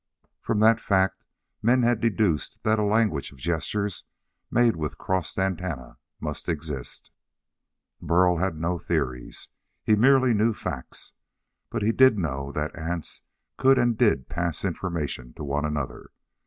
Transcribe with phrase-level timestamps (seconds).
[0.41, 1.25] From that fact
[1.61, 4.05] men had deduced that a language of gestures
[4.49, 7.11] made with crossed antennae must exist.
[8.01, 9.49] Burl had no theories.
[9.83, 11.13] He merely knew facts,
[11.69, 13.21] but he did know that ants
[13.57, 16.09] could and did pass information to one another.